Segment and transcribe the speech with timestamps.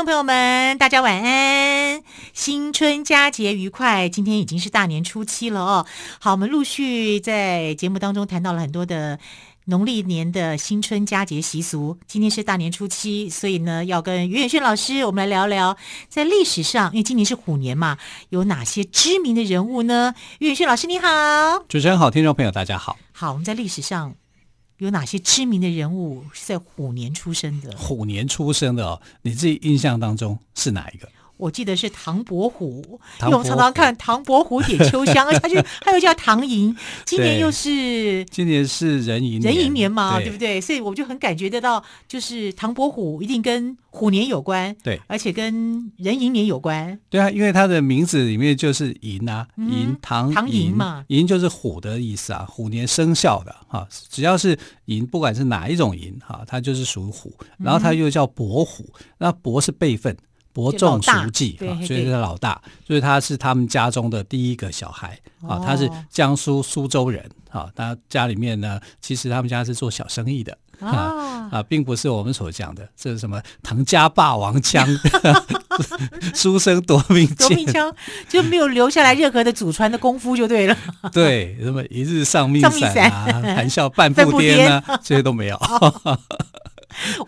[0.00, 2.02] 众朋友们，大家晚安。
[2.32, 4.08] 新春佳节愉快！
[4.08, 5.86] 今天已经是大年初七了哦。
[6.18, 9.18] 好，我们陆续在节目当中谈到了很多的
[9.66, 11.98] 农历年的新春佳节习俗。
[12.06, 15.76] 今天是大年初七，所以呢，要跟于远炫老师我们来聊聊，
[16.08, 17.98] 在历史上，因为今年是虎年嘛，
[18.30, 20.14] 有哪些知名的人物呢？
[20.38, 21.08] 于远炫老师你好，
[21.68, 22.96] 主持人好，听众朋友大家好。
[23.12, 24.14] 好，我们在历史上
[24.80, 27.70] 有哪些知名的人物是在虎年出生的？
[27.76, 31.06] 虎年出生的哦，你自己印象当中是哪一个？
[31.40, 40.60] 我记得是唐伯虎，因为我常常看唐伯虎点秋香， 而且他就还有叫唐寅，今年又是今年是壬寅壬寅年嘛，对，对不对？
[40.60, 58.84] 所以我就很感觉得到，就是唐伯虎一定跟虎年有关，对，而且跟壬寅年有关，对啊，因为他的名字里面就是寅啊，寅、嗯、唐唐寅嘛，寅就是虎的意思啊，虎年生肖的哈，只要是寅，不管是哪一种寅哈，它就是属虎，然后它又叫伯虎，
[59.18, 60.16] 那伯是辈分。
[60.52, 65.60] 伯仲叔季啊，所以是老大，所以他是他们家中的第一个小孩啊。
[65.64, 74.86] 他是江苏苏州人啊，他家里面呢，其实他们家是做小生意的啊啊，并不是我们所讲的这是什么唐家霸王枪，
[76.34, 77.94] 书生夺命剑，夺命枪
[78.28, 80.76] 就没有留下来任何的祖传的功夫就对了。
[81.12, 85.60] 对，什么一日丧命散啊，谈笑半步颠啊， 这些都没有。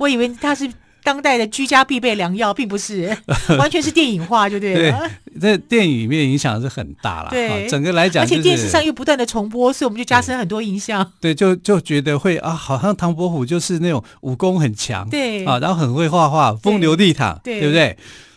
[0.01, 0.69] 我以为他是。
[1.03, 3.17] 当代的居家必备良药，并不是
[3.59, 5.11] 完全是电影化，就对了。
[5.33, 7.31] 对，在电影里面影响是很大了。
[7.31, 11.13] 对，整个来讲，而且电视上又不断的重播，所以我们就加深很多印象。
[11.21, 17.97] 对，就就觉得会啊，好像唐伯虎就是那种武功很强，对啊，然后很会画画，风流倜傥，对，对不对？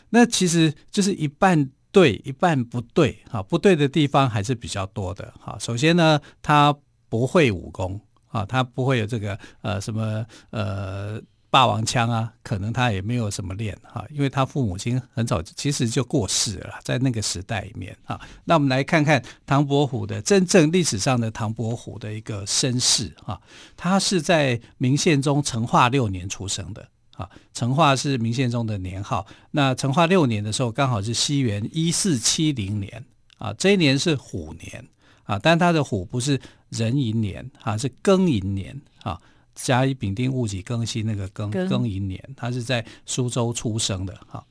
[0.10, 3.20] 那其实就是一半对，一半不对。
[3.30, 5.34] 哈，不对的地方还是比较多的。
[5.40, 6.76] 哈，首先呢，他
[7.10, 8.02] 不会武功
[8.32, 11.22] 啊，他不会有这个呃什么呃。
[11.56, 18.20] 霸王枪啊，可能他也没有什么练哈，因为他父母亲很早其实就过世了，在那个时代里面啊。
[18.44, 23.40] 那我们来看看唐伯虎的真正历史上的唐伯虎的一个身世啊，
[23.78, 29.26] 他是在明宪宗成化六年出生的啊，成化是明宪宗的年号。
[29.52, 33.06] 那成化六年的时候，刚好是西元一四七零年
[33.38, 34.86] 啊，这一年是虎年
[35.24, 36.38] 啊，但他的虎不是
[36.72, 39.22] 壬寅年啊，是庚寅年啊。
[39.56, 44.46] 甲乙丙丁戊己庚辛，那个庚庚寅年，他是在苏州出生的哈。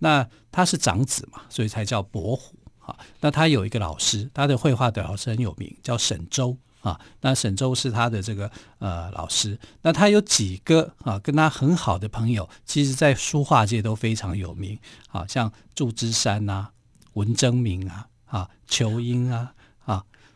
[0.00, 2.96] 那他是长子嘛，所以才叫伯虎哈。
[3.20, 7.00] 那他有一个老师，他的绘画的老师很有名，叫沈周啊。
[7.20, 9.58] 那沈周是他的这个呃老师。
[9.82, 14.78] 那他有几个啊跟他很好的朋友，其实在书画界都非常有名
[15.10, 16.72] 啊，像祝枝山呐、啊、
[17.14, 19.54] 文征明啊、啊仇英啊。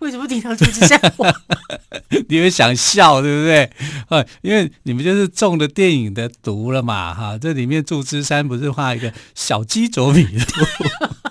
[0.02, 1.00] 为什么提到祝枝山？
[2.28, 3.70] 你们想笑对不对？
[4.08, 7.14] 啊，因为你们就是中了电影的毒了嘛！
[7.14, 10.64] 哈，这里面祝枝山不是画一个小鸡啄米图，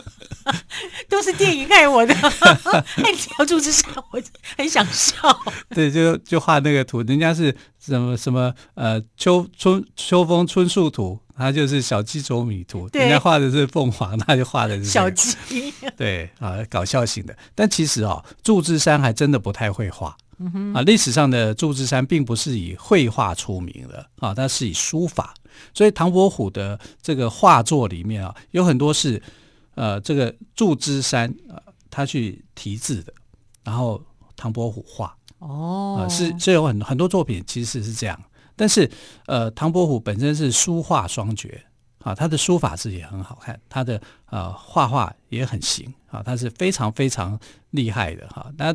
[1.09, 2.13] 都是电影害我的。
[3.03, 4.21] 哎，提到祝枝山，我
[4.57, 5.13] 很想笑。
[5.71, 11.19] 对，就就画那个图，人家是什么什么呃秋春秋风春树图。
[11.37, 15.73] 他就是小鸡啄米图，人家画的是凤凰，他就画的是、这个、小鸡。
[15.97, 17.35] 对啊，搞笑型的。
[17.55, 20.15] 但其实哦，祝枝山还真的不太会画。
[20.37, 25.33] 嗯哼啊，历史上的祝枝山并不是以绘画出名的啊，他是以书法。
[25.73, 29.21] 所以唐伯虎的这个画作里面啊，有很多是
[29.75, 33.13] 呃这个祝枝山啊他去题字的，
[33.63, 34.01] 然后
[34.35, 38.19] 唐伯虎画哦，啊、是是有很很多作品其实是这样。
[38.61, 38.87] 但是，
[39.25, 41.63] 呃，唐伯虎本身是书画双绝
[42.03, 47.39] 啊，他的书法字也很好看，他的呃画画也很行啊，他是非常非常
[47.71, 48.51] 厉害的哈。
[48.59, 48.71] 那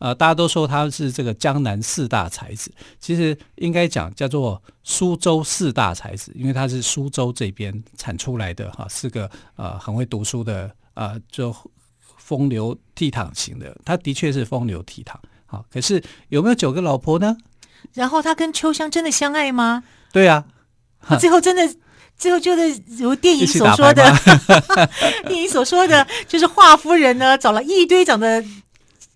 [0.00, 2.68] 呃，大家都说他是这个江南四大才子，
[2.98, 11.54] 其实应该讲叫做苏州四大才子，因为他是苏州这边产出来的哈，是个呃很会读书的呃，就
[12.16, 15.14] 风流倜傥型的，他的确是风流倜傥。
[15.46, 17.36] 好，可是有没有九个老婆呢？
[17.94, 19.82] 然后他跟秋香真的相爱吗？
[20.12, 20.44] 对呀、
[21.06, 21.74] 啊， 最后真的，
[22.16, 24.12] 最后就是如电影所说的，
[25.26, 28.42] 电影所说的，就是华夫人呢找了一堆长得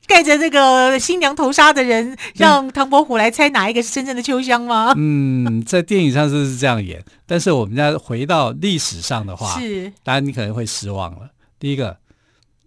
[0.06, 4.92] 盖着这个新娘头纱的人，让唐伯虎来猜哪一个是真正的秋香吗？
[4.96, 11.30] 嗯，在电影上是这样演，但是我们要回到历史上的话，是，当然你可能会失望了。
[11.58, 11.96] 第一个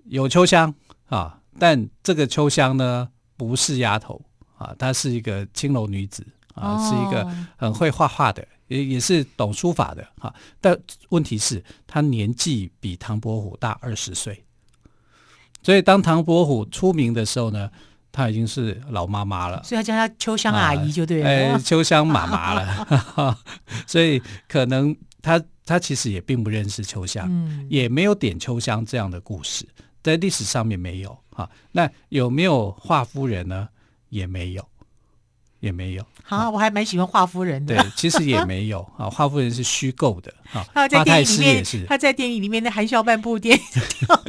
[0.05, 0.73] 有秋香
[1.09, 4.21] 啊，但这个秋香呢不是丫头
[4.57, 8.45] 啊，她是一个青楼女子啊，哦、是一个很会画画的。
[8.67, 10.75] 也也是懂书法的哈，但
[11.09, 14.43] 问题是，她年纪比唐伯虎大二十岁，
[15.61, 17.69] 所以当唐伯虎出名的时候呢，
[18.11, 23.37] 她已经是老妈妈了，所以她叫她秋香阿姨就对了，哎，秋香妈妈了，
[23.85, 29.63] 所以可能她她其实也并不认识秋香，嗯，也没有点秋香这样的故事，
[30.01, 33.69] 在历史上面没有哈，那有没有华夫人呢？
[34.09, 34.65] 也没有。
[35.61, 37.75] 也没有，好，我还蛮喜欢华夫人的。
[37.75, 40.63] 对，其实也没有 啊，华夫人是虚构的啊。
[40.71, 43.59] 他在电影里面，他在电影里面的含笑半步癫，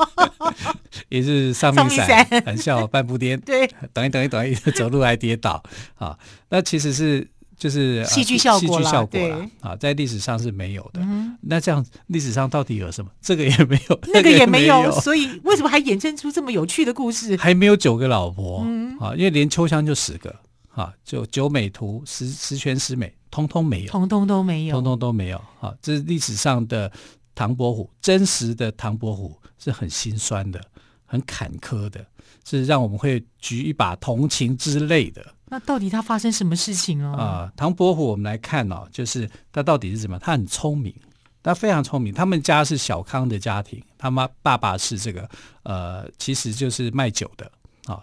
[1.10, 3.38] 也是上面闪，含笑半步癫。
[3.44, 5.62] 对，等一等一等一，走路还跌倒
[5.96, 6.18] 啊。
[6.48, 11.00] 那其实是就是戏剧效果，戏剧效果啦啊，在历史上是没有的。
[11.40, 13.10] 那这样历史上到底有什么？
[13.20, 17.36] 这个也没有，那个也没有，所以为什么还衍生出这么有趣的故事？
[17.36, 18.58] 还没有九个老婆
[19.00, 20.34] 啊，因为连秋香就十个。
[20.76, 25.40] 啊，就九美图十十全十美，通通没有，通通都没有，通通都没有。
[25.58, 26.92] 啊，这是历史上的
[27.34, 30.60] 唐伯虎，真实的唐伯虎是很心酸的，
[31.06, 32.04] 很坎坷的，
[32.44, 35.24] 是让我们会举一把同情之泪的。
[35.48, 37.16] 那到底他发生什么事情哦？
[37.16, 40.18] 啊，唐伯虎，我们来看哦，就是他到底是怎么？
[40.18, 40.94] 他很聪明，
[41.42, 42.12] 他非常聪明。
[42.12, 45.28] 他们家是小康的家庭，他妈爸爸是这个
[45.62, 47.50] 呃，其实就是卖酒的
[47.86, 48.02] 啊。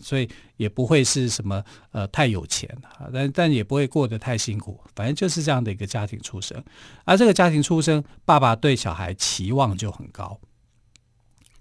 [0.00, 1.62] 所以也不会是什么
[1.92, 6.62] 呃太有钱啊，但但也不会过得太辛苦，反正就是这样的一个家庭出生。
[7.04, 10.38] 而这个家庭出生，爸爸对小孩期望就很高。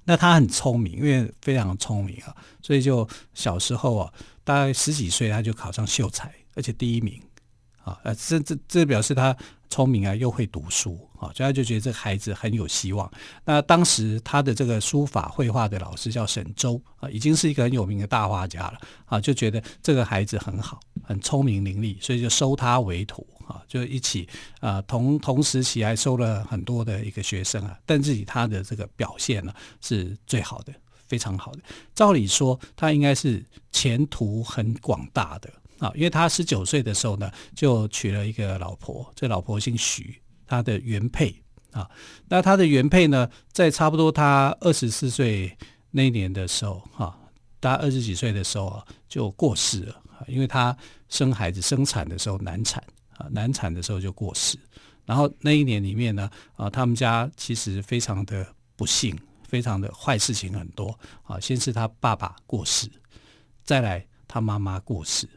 [0.03, 4.13] 那他很聪明，因为非常聪明啊，所以就小时候啊，
[4.44, 7.21] 大概十几岁他就考上秀才，而且第一名
[7.83, 9.36] 啊，呃，这这这表示他。
[9.74, 13.09] 聪明啊，又会读书啊，所以他就觉得这个孩子很有希望。
[13.45, 20.77] 那当时他的这个书法绘画的老师叫沈周啊，已经是一个很有名的大画家了啊，就觉得这个孩子很好，
[21.12, 24.28] 很聪明伶俐，所以就收他为徒啊，就一起
[24.62, 30.74] 啊同同时期还收了很多的一个学生啊，但是以他的这个表现呢是最好的，
[31.08, 31.60] 非常好的。
[31.94, 35.52] 照理说他应该是前途很广大的。
[35.80, 41.36] 啊，因为他十九岁的时候呢，就娶了一个老婆，这老婆姓许，他的原配
[41.72, 41.90] 啊。
[42.30, 45.58] 那他的原配呢，在差不多他二十四岁
[45.90, 47.18] 那一年的时候，哈，
[47.60, 49.96] 他二十几岁的时候啊，就过世了。
[50.27, 50.75] 因为他
[51.09, 52.83] 生孩子生产的时候难产
[53.18, 54.57] 啊，难产的时候就过世。
[55.06, 58.45] 然后那一年里面呢，啊，他们家其实非常的
[58.75, 61.39] 不幸，非常的坏事情很多啊。
[61.39, 62.89] 先是他爸爸过世，
[63.63, 65.27] 再来他妈妈过世。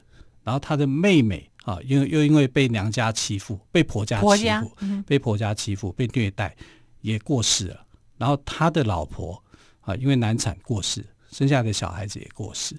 [0.42, 4.76] 然后他的妹妹啊，因为又因为被娘家欺负，被婆家欺负，
[5.06, 6.54] 被婆家欺负，被虐待，
[7.00, 7.86] 也过世了。
[8.18, 9.42] 然后他的老婆
[9.80, 12.76] 啊，因为难产过世，生下的小孩子也过世。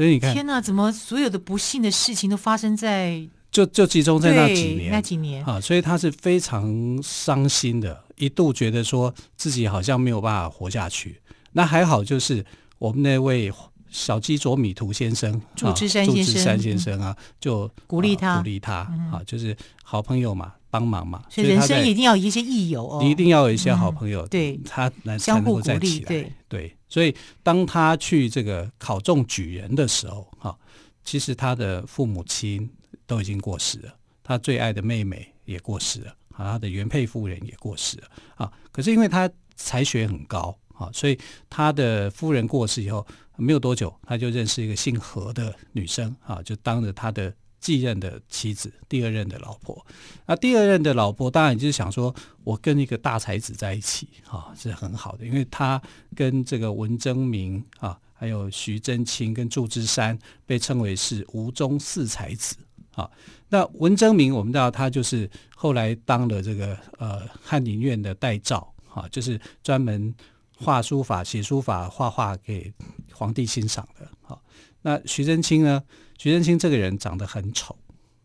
[0.00, 5.60] 所以你看，天哪，怎么所有的不幸的事情都发生在就就集中在那几年那几年啊？
[5.60, 11.20] 所以他是非常伤心的，一度觉得说自己好像没有办法活下去。
[11.52, 12.42] 那还好，就是
[12.78, 13.52] 我们那位。
[13.90, 18.74] 小鸡啄米图先生，祝枝山先生，祝枝山先生啊，就鼓励他，鼓励他
[19.12, 21.22] 啊，就是好朋友嘛，帮忙嘛。
[21.28, 26.76] 所以人生一定要有一些益友哦，你一定要有一些好朋友，对，他来相互鼓励，对对。
[26.88, 30.56] 所以当他去这个考中举人的时候，哈，
[31.04, 32.68] 其实他的父母亲
[33.06, 40.56] 都已经过世了，他最爱的妹妹也过世了，啊，他的原配夫人也过世了，啊，可是因为他才学很高。
[40.80, 41.18] 啊，所以
[41.50, 43.06] 他的夫人过世以后
[43.40, 49.84] 没有多久，他就认识一个姓何的女生啊，就当着他的继任的妻子，第二任的老婆。
[50.26, 55.80] 那第二任的老婆当然就是想说，我跟一个大才子在一起啊，是很好的，因为他
[56.14, 62.56] 跟这个文征明啊，还有徐祯卿跟祝枝山被称为是吴中四才子
[62.94, 63.10] 啊。
[63.48, 70.14] 那文征明我们知道他就是后来当了这个呃翰林院的代召啊，就是专门。
[70.62, 72.72] 画书法、写书法、画画给
[73.12, 74.06] 皇帝欣赏的。
[74.22, 74.40] 好，
[74.82, 75.82] 那徐祯卿呢？
[76.18, 77.74] 徐祯卿这个人长得很丑，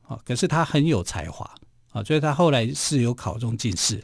[0.02, 1.50] 啊，可是他很有才华，
[1.92, 4.04] 啊，所以他后来是有考中进士。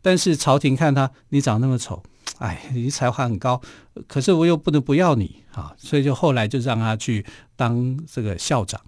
[0.00, 2.00] 但是朝廷看他，你长那么丑，
[2.38, 3.60] 哎，你才华很高，
[4.06, 8.80] 可是我又不能不要你，啊，所以就后来就让他去当这个校长，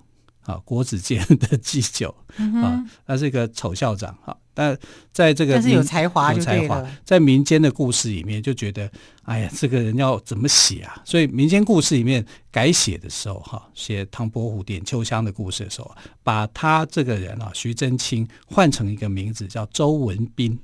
[0.45, 2.15] 啊，国子监 的祭酒，
[2.63, 4.77] 啊，他是一个丑校长，啊，但
[5.13, 8.91] 在这个但是有才华，有才华，在民间的故事里面就觉得，
[9.23, 11.01] 哎呀，这个人要怎么写啊？
[11.05, 15.91] 所以民间故事里面改写的时候，哈，写唐伯虎点秋香的故事的时候，
[16.23, 20.59] 把他这个人啊，徐祯卿换成一个名字叫周文斌。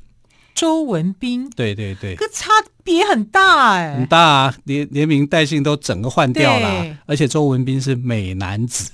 [0.52, 2.50] 周文斌，对对对，这差
[2.84, 8.90] 别很大哎，很大啊，连连名带姓都整个换掉了，啊，而且周文斌是美男子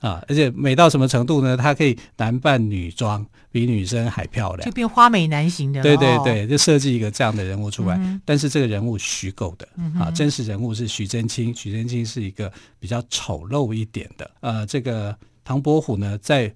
[0.00, 1.56] 啊，而且美到什么程度呢？
[1.56, 5.82] 他可以男扮女装，比女生还漂亮，就变花美男型的。
[5.82, 14.30] 对对对，就设计一个这样的人物出来，嗯、但是这个人物虚构的、嗯、啊，真实人物是徐祯卿，徐祯卿是一个比较丑陋一点的。
[14.40, 16.52] 呃，这个唐伯虎呢，在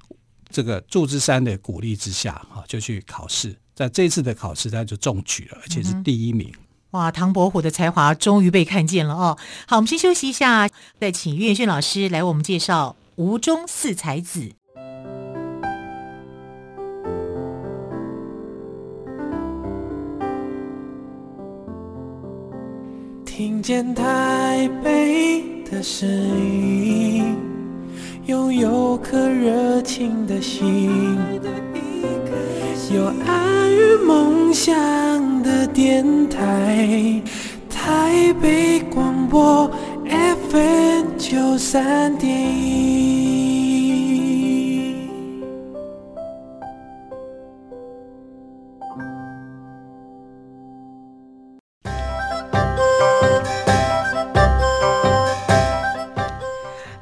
[0.50, 3.56] 这个祝枝山的鼓励之下，啊，就去考试。
[3.74, 6.52] 在这次的考试，他就中举了，而且是第一名。
[6.90, 9.38] 哇，唐伯虎的才华终于被看见了哦！
[9.66, 10.68] 好，我们先休息一下，
[11.00, 14.40] 再请岳轩老师来为我们介绍吴中四才子。
[23.26, 27.36] 听见台北的声音，
[28.24, 31.18] 拥有颗热情的心。
[32.90, 37.22] 有爱与梦想的电台，
[37.68, 39.70] 台北广播
[40.50, 42.28] FM 九三点。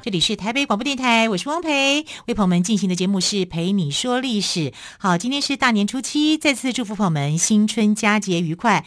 [0.01, 4.71] 这里是台北广播电台，我是汪培，为朋友们进行的节目是陪你说历史。
[4.99, 8.85] 好，今天是大年初七，再次祝福朋友们新春佳节愉快。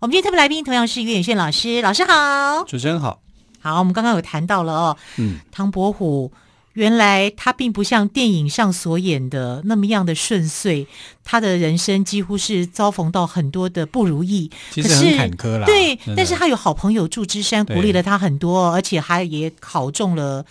[0.00, 3.23] 我们今天特别来宾同样是岳远炫老师，老师好，主持人好。
[3.64, 6.30] 好，我们刚刚有谈到了哦，嗯，唐伯虎。
[6.74, 10.88] 原来他并不像电影上所演的那么样的顺遂，
[11.22, 15.66] 他的人生几乎是遭逢到很多的不如意，其实很坎坷啦。
[15.66, 20.44] 对，但是他有好朋友祝枝山鼓励了他很多，而且他也考中了。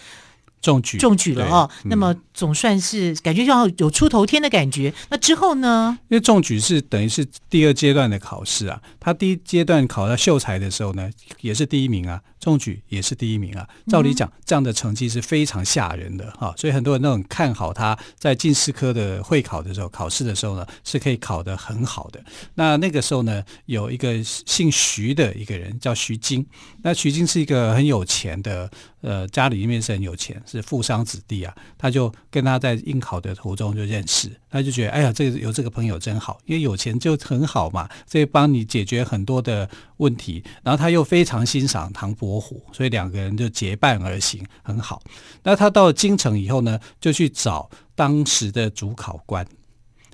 [0.62, 1.70] 中举，中举了哦。
[1.84, 4.94] 那么总算是感觉要有出头天的感觉。
[5.10, 6.00] 那之后呢？
[6.08, 8.82] 因为中举是等于是第二阶段的考试啊。
[8.98, 11.10] 他第一阶段考到秀才的时候呢，
[11.42, 12.22] 也是第一名啊。
[12.44, 13.66] 中举也是第一名啊。
[13.88, 16.54] 照理讲，这样的成绩是非常吓人的哈。
[16.58, 22.22] 所以很多人都很看好他在进士科的会考的时候，考试的时候呢，是可以考得很好的。
[22.56, 26.46] 那那个时候呢，有一个姓徐的一个人叫徐经。
[26.82, 28.70] 那徐经是一个很有钱的。
[29.04, 31.54] 呃，家里面是很有钱，是富商子弟啊。
[31.78, 39.68] 他就跟他在应考的途中就认识，他就觉得，哎呀，这个有这个朋友真好，因为有钱就很好嘛，这以帮你解决很多的
[39.98, 40.44] 问题。
[40.62, 45.02] 然后他又非常欣赏唐伯虎，所以两个人就结伴而行，很好。
[45.42, 49.44] 那他到京城以后呢，就去找当时的主考官。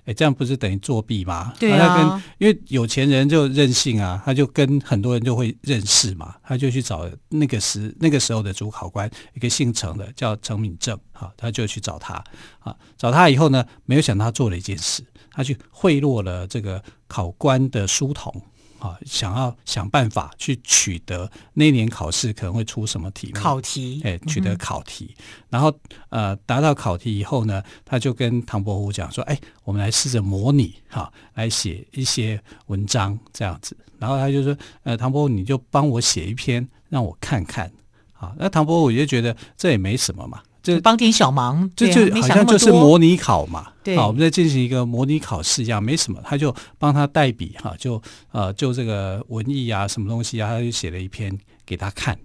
[0.10, 1.54] 哎，这样不是等于作弊吗？
[1.60, 12.16] 对啊，跟因为有钱人就任性啊，他就跟很多人就会认识嘛，他就去找那个时那个时候的主考官，一个姓程的叫程敏政，好，他就去找他，
[12.62, 18.34] 啊，找他以后呢，没有想到他做了一件事，他去贿赂了这个考官的书童。
[18.80, 23.34] 啊，想要想办法去取得那年考试可能会出什么题目？
[23.34, 25.74] 考题，哎，取得考题，嗯、然后
[26.10, 37.72] 呃，达到考题以后呢，他就跟唐伯虎讲说：“哎，我们来试着模拟哈、啊，来写一些文章这样子。”然后他就说：“呃，唐伯虎，你就帮我写一篇，让我看看。”
[38.20, 40.42] 啊，那唐伯虎就觉得这也没什么嘛。
[40.62, 43.72] 就帮点小忙，这就好像就是模拟考嘛。
[43.82, 46.22] 对，好，我们在进行一个模拟考试一样，没什么。
[46.26, 48.02] 他就帮他代笔哈，就
[48.32, 51.36] 呃，就这个文艺啊，什么东西啊，他就写了一篇
[51.66, 52.20] 给他看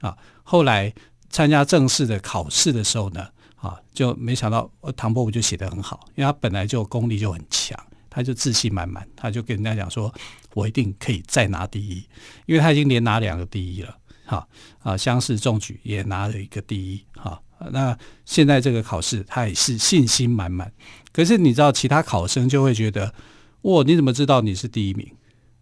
[0.00, 0.14] 啊。
[0.42, 0.92] 后来
[1.30, 3.26] 参加正式的考试的时候呢，
[3.56, 7.78] 啊，就没想到唐伯虎就写得很好，因为他本来就功力就很强，
[8.10, 10.12] 他就自信满满，他就跟人家讲说
[10.52, 12.04] ：“我一定可以再拿第一。”
[12.44, 14.46] 因为他已经连拿两个第一了，哈
[14.80, 17.40] 啊，乡试中举也拿了一个第一，哈。
[17.70, 20.72] 那现在这个考试，他也是信心满满。
[21.12, 23.14] 可是你知道，其他考生就会觉得，
[23.62, 25.06] 哇，你怎么知道你是第一名？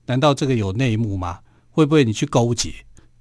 [0.06, 1.40] 难道这个有内幕吗？
[1.70, 2.72] 会不会你去勾结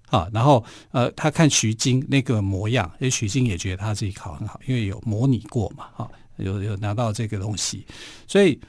[0.07, 0.27] 啊？
[0.33, 7.85] 然后呃，他看徐晶那个模样，诶，徐晶也觉得他自己考很好，因为有模拟过嘛，哈，有有拿到这个东西，
[8.27, 8.59] 所以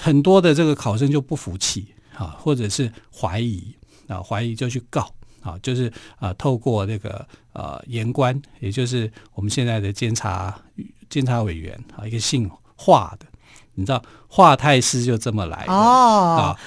[0.00, 3.74] 很多的这个考生就不服气啊，或者是怀疑
[4.08, 5.12] 啊，怀疑就去告。
[5.42, 10.54] 啊，就是啊、呃，透过那个呃，言官，也就是我们现在的监察
[11.08, 13.26] 监察委员啊，一个姓华的，
[13.74, 16.60] 你知道华太师就这么来的哦啊，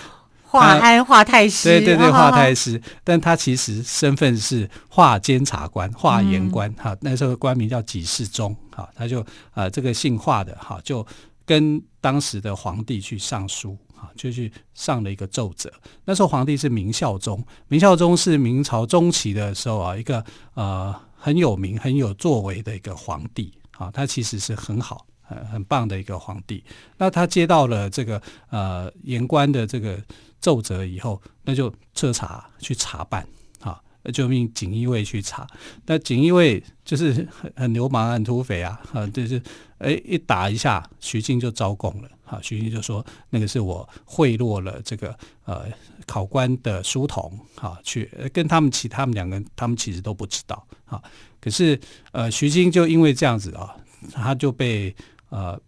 [0.43, 11.05] 华安华太师，对对对，华太师，但他其实身份是华监察官、华言官哈、嗯啊，那时候官名叫几世宗哈，他就啊，这个姓华的哈、啊，就
[11.45, 15.71] 跟当时的皇帝去上书啊，就去上了一个奏折。
[16.03, 20.23] 那时候皇帝是明孝宗，明孝宗是明朝中期的时候啊，一个
[20.55, 26.61] 呃很有名、很有作为的一个皇帝啊，他其实是很好、很很棒的一个皇帝。
[26.97, 29.97] 那他接到了这个呃言官的这个
[30.39, 33.25] 奏折以后，那就彻查去查办
[33.61, 33.79] 啊。
[34.13, 35.47] 就命锦衣卫去查，
[35.85, 39.41] 那锦衣卫就是很很流氓、很土匪啊，啊，就是
[39.77, 45.65] 哎一打一下，徐经就招供了，啊，徐经就说那个是我贿赂了这个呃
[46.07, 51.01] 考官的书童，啊，去跟他们其他们两个人，他们其实都不知道，啊，
[51.39, 51.79] 可是
[52.11, 53.75] 呃徐晶就因为这样子啊，
[54.11, 54.95] 他就被
[55.29, 55.59] 呃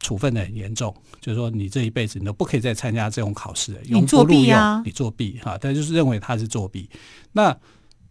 [0.00, 6.90] 处分的很严重，就是说你这一辈子你都不可以再参加这种考试，永不录用，你作弊哈，他就是认为他是作弊，
[7.32, 7.56] 那。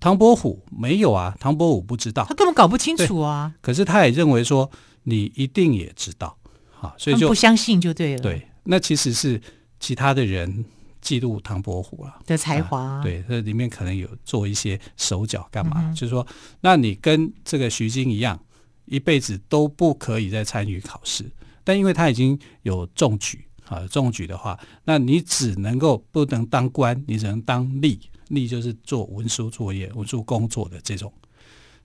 [0.03, 3.53] 唐伯虎没有啊，唐伯虎不知道，他根本搞不清楚啊。
[3.61, 4.67] 可是他也认为说
[5.03, 6.35] 你一定也知道，
[6.81, 8.21] 啊，所以就不相信就对了。
[8.21, 9.39] 对，那其实是
[9.79, 10.65] 其他的人
[11.01, 13.03] 嫉妒唐伯虎了的才华，啊。
[13.03, 15.75] 对，这里面可能有做一些手脚干嘛？
[15.77, 16.25] 嗯、就是说，
[16.61, 18.39] 那你跟这个徐经一样，
[18.85, 21.31] 一辈子都不可以再参与考试。
[21.63, 27.99] 但因为他已经有中举啊，中举的话，那你只能够不能当官，你只能当吏。
[28.29, 31.11] 吏就是做文书作业、文书工作的这种，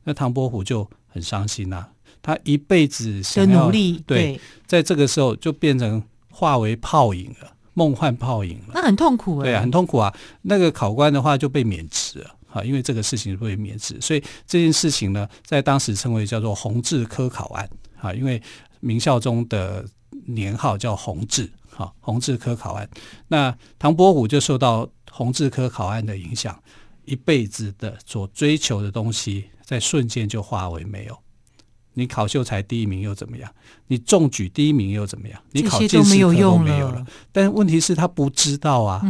[0.04, 1.92] 那唐伯虎就很伤心呐、啊。
[2.26, 8.73] 他一辈子想要努力，对，对，在这个时候就变成化为泡影了，梦幻泡影了。
[8.75, 10.12] 那很痛苦、欸，对啊，很痛苦啊。
[10.42, 18.42] 那个考官的话就被免职了啊，因为这个事情就被免职，所以这件事情呢，在当时称为叫做弘治科考案啊，因为
[18.80, 19.85] 明孝宗的
[20.26, 22.88] 年号叫弘治，哈，弘治科考案。
[23.28, 24.88] 那唐伯虎就受到。
[25.12, 26.62] 弘治科考案的影响，
[27.06, 31.18] 一辈子的所追求的东西，在瞬间就化为没有。
[31.98, 33.50] 你考秀才第一名又怎么样？
[33.86, 35.40] 你中举第一名又怎么样？
[35.52, 37.04] 你考进士科都没有了。
[37.32, 39.00] 但问题是，他不知道啊，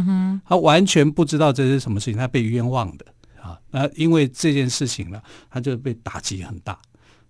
[0.47, 3.05] 他完全不知道这是什么事情，他被冤枉的
[3.41, 3.59] 啊。
[3.71, 6.79] 那因为这件事情呢，他就被打击很大，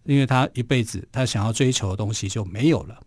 [0.04, 3.00] 因为他一辈子他想要追求的东西就没有了。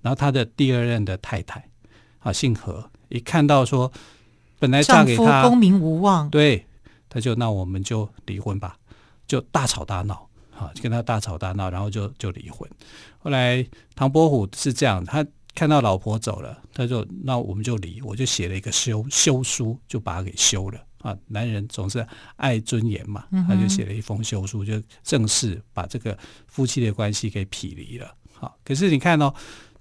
[0.00, 1.68] 然后他的第二任的太太
[2.20, 3.92] 啊，姓何，一看到说。
[4.60, 6.66] 本来嫁给他，功名无望，对，
[7.08, 8.76] 他就那我们就离婚吧，
[9.24, 10.27] 就大吵大闹，
[10.58, 12.68] 啊，跟他大吵大闹，然后就就离婚。
[13.18, 21.16] 后来唐伯虎是这样，他看到老婆走了，他就那我们就离，我就写了一个休休书，就把他给休了啊。
[21.28, 22.04] 男人总是
[22.36, 26.16] 爱尊严嘛，他就写了一封休书，就正式把这个
[26.46, 28.12] 夫妻的关系给匹离了。
[28.32, 29.32] 好，可是你看哦，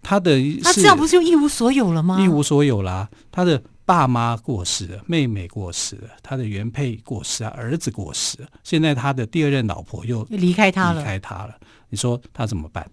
[0.02, 2.22] 他的他这样不是就一无所有了吗？
[2.24, 3.62] 一无所有啦，他的。
[3.88, 11.58] 爸妈过世了，妹妹过世了，他的原配过世啊，儿子过世了，现在他的第二任老婆又离开他了，离开他了。
[11.88, 12.86] 你说他怎么办？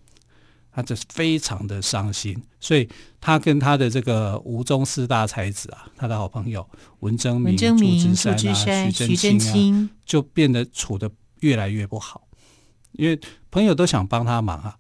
[0.71, 2.89] 他这是非常的伤心，所以
[3.21, 6.65] 他跟他的这个吴中四大才子啊，他的好朋友
[7.01, 12.29] 文征明、朱之山啊、徐真卿啊，就变得处的越来越不好，
[12.93, 13.19] 因为
[13.51, 14.77] 朋友都想帮他忙啊，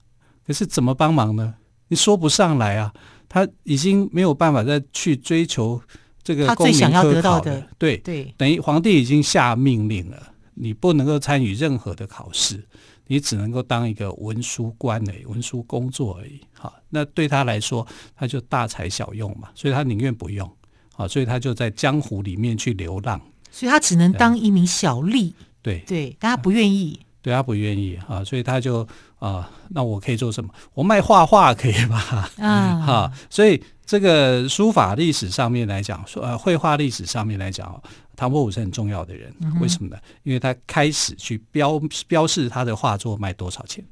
[0.47, 1.55] 可是怎么帮忙呢？
[1.89, 2.95] 你说不上来啊，
[3.29, 5.83] 他已经没有办法再去追求。
[6.25, 12.67] 这个他最想要得到，的对对，等于皇帝已经下命令了，你不能够参与任何的考试，
[13.07, 16.41] 你只能够当一个文书官而已，文书工作而已。
[16.59, 20.51] 好，那对他来说，他就大材小用嘛，所以他宁愿不用。
[20.95, 25.33] 好，所以他就在江湖里面去流浪，所以他只能当一名小吏。
[25.61, 26.99] 对对，但他不愿意。
[27.21, 28.87] 对他不愿意啊，所以他就
[29.19, 30.51] 啊，那我可以做什么？
[30.75, 32.31] 我卖画画可以吧？
[32.37, 37.83] 啊， 哈，所以这个书法历史上面来讲，说呃，绘画历史上面来讲，
[38.17, 39.35] 唐伯虎是很重要的人。
[39.61, 39.97] 为什么呢？
[40.23, 43.85] 因为他开始去标标示他的画作卖多少钱。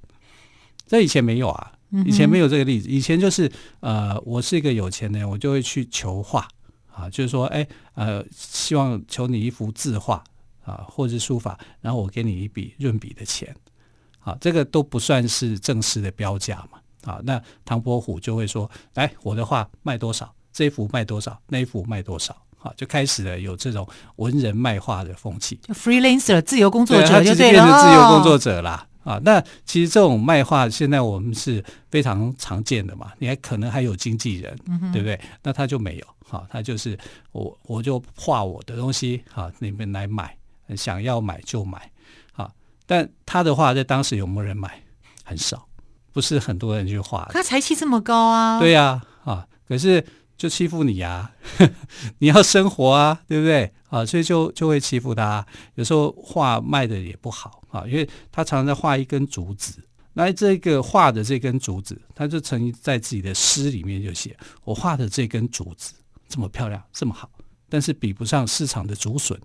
[0.87, 1.72] 这以前没有啊，
[2.07, 2.88] 以前没有这个例子。
[2.88, 3.50] 以前就是
[3.81, 6.48] 呃，我是一个有钱人，我就会去求画
[6.90, 10.22] 啊，就是说，哎，呃，希望求你一幅字画。
[10.64, 13.52] 啊，或者是书法，然后我给你一笔润笔的钱，
[14.20, 23.87] 啊，这个都不算是正式的标价嘛，啊，那唐伯虎就会说，来，我的画卖多少，这一幅卖多少，那一幅卖多少，啊，就开始了有这种
[24.17, 35.21] 文人卖画的风气，就 freelancer 自由工作者就对了，变成自由工作者啦，哦、啊，那其实这种卖画现在我们是非常常见的嘛，你还可能还有经纪人，嗯、对不对？
[35.43, 36.99] 那他就没有，啊，他就是
[37.33, 40.37] 我我就画我的东西，啊，你们来买。
[40.75, 41.91] 想要买就买，
[42.33, 42.51] 啊！
[42.87, 44.81] 但他的画在当时有没有人买？
[45.23, 45.69] 很少，
[46.12, 47.29] 不是很多人去画。
[47.33, 48.61] 他才气这么高啊！
[48.61, 49.46] 对呀，啊！
[49.66, 50.05] 可是
[50.37, 51.33] 就欺负你呀，
[52.18, 53.72] 你要生活啊，对不对？
[53.88, 55.44] 啊，所以就就会欺负他。
[55.75, 59.83] 有时候画卖的也不好啊，因为他常常在画一根竹子，
[60.14, 65.94] 那这个画的这根竹子，他就曾经在自己的诗里面就写：“我画的这根竹子
[66.29, 67.31] 这么漂亮，这么好，
[67.68, 69.38] 但是比不上市场的竹笋。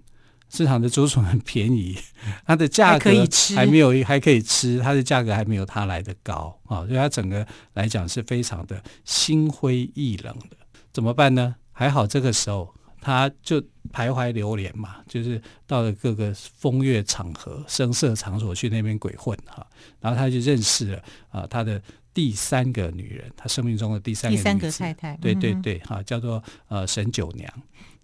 [0.50, 1.98] 市场的竹笋很便宜，
[2.46, 3.12] 它的价格
[3.56, 10.58] 还没有还可以吃，它的价格还没有它来的高啊，所以它整个来讲是非常的心灰意冷的。
[10.92, 11.56] 怎么办呢？
[11.72, 13.62] 还好这个时候。”他就
[13.94, 19.66] 徘徊流连嘛，就是到了各个风月场合、声色场所去那边鬼混哈，
[20.02, 21.82] 然后他就认识了啊他的
[22.14, 27.50] 第三个女人，他生命中的第三个女第三个太太，对对对哈，叫做呃沈九娘。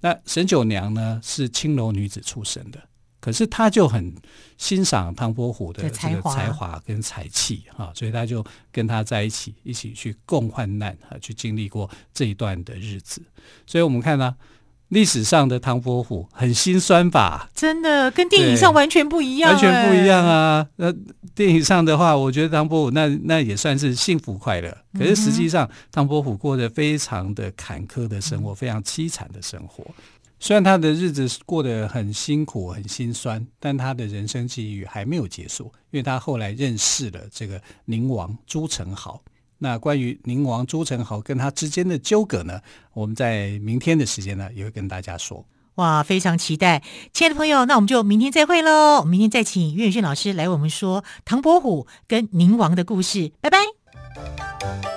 [0.04, 2.80] 那沈九娘呢是青楼女子出身的，
[3.22, 4.13] 可是她就很
[4.58, 13.24] 欣赏唐伯虎的这个才华跟才气哈，所以她就跟他在一起，一起去共患难啊，去经历过这一段的日子。
[13.66, 14.36] 所以我们看呢。
[14.93, 17.49] 历史上的唐伯虎很心酸吧？
[17.56, 20.65] 真的跟电影上完全不一样，完全不一样啊！
[20.75, 20.93] 那
[21.34, 29.84] 电影上的话，我觉得唐伯虎那那也算是幸福快乐，可是实际上唐伯虎过得非常的坎坷的生活，非常凄惨的生活。
[30.39, 39.19] 虽然他的日子过得很辛苦、很心酸，但他的人生际遇还没有结束，因为他后来认识了这个宁王朱宸濠。
[39.63, 42.60] 那关于宁王朱宸濠跟他之间的纠葛呢，
[42.93, 45.45] 我们在明天的时间呢也会跟大家说。
[45.76, 49.04] 哇，非常期待，亲爱的朋友，那我们就明天再会喽。
[49.06, 54.92] 明天再请岳宇轩老师来我们说唐伯虎跟宁王的故事，拜拜。